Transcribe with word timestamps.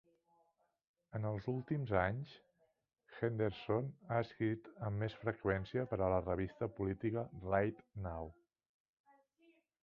En 1.17 1.25
els 1.31 1.49
últims 1.51 1.91
anys, 2.03 2.31
Henderson 3.19 3.91
ha 4.15 4.17
escrit 4.23 4.71
amb 4.89 5.01
més 5.05 5.19
freqüència 5.27 5.85
per 5.93 6.01
a 6.01 6.09
la 6.15 6.23
revista 6.25 6.71
política 6.81 7.27
"Right 7.53 7.87
Now!". 8.09 8.33